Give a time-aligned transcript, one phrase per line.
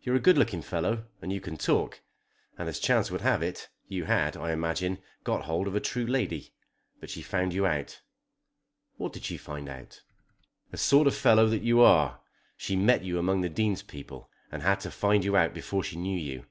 [0.00, 2.00] You're a good looking fellow and you can talk,
[2.58, 6.04] and, as chance would have it, you had, I imagine, got hold of a true
[6.04, 6.52] lady.
[6.98, 8.00] But she found you out."
[8.96, 10.02] "What did she find out?"
[10.72, 12.18] "The sort of fellow that you are.
[12.56, 15.94] She met you among the Dean's people, and had to find you out before she
[15.94, 16.44] knew you.